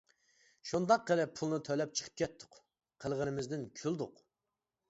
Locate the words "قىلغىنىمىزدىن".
3.05-3.69